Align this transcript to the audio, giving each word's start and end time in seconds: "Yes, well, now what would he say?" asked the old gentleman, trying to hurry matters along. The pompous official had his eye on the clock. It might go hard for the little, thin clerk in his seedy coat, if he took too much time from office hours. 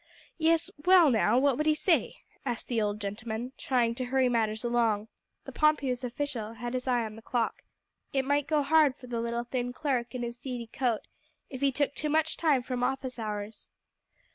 "Yes, 0.39 0.71
well, 0.83 1.11
now 1.11 1.37
what 1.37 1.57
would 1.57 1.67
he 1.67 1.75
say?" 1.75 2.15
asked 2.43 2.67
the 2.69 2.81
old 2.81 2.99
gentleman, 2.99 3.51
trying 3.55 3.93
to 3.93 4.05
hurry 4.05 4.29
matters 4.29 4.63
along. 4.63 5.09
The 5.45 5.51
pompous 5.51 6.03
official 6.03 6.53
had 6.53 6.73
his 6.73 6.87
eye 6.87 7.05
on 7.05 7.15
the 7.15 7.21
clock. 7.21 7.61
It 8.11 8.25
might 8.25 8.47
go 8.47 8.63
hard 8.63 8.95
for 8.95 9.05
the 9.05 9.21
little, 9.21 9.43
thin 9.43 9.73
clerk 9.73 10.15
in 10.15 10.23
his 10.23 10.39
seedy 10.39 10.71
coat, 10.73 11.01
if 11.51 11.61
he 11.61 11.71
took 11.71 11.93
too 11.93 12.09
much 12.09 12.35
time 12.35 12.63
from 12.63 12.81
office 12.83 13.19
hours. 13.19 13.69